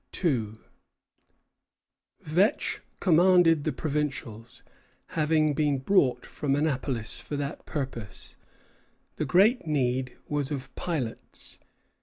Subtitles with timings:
[2.21, 4.63] Vetch commanded the provincials,
[5.09, 8.35] having been brought from Annapolis for that purpose.
[9.17, 11.59] The great need was of pilots.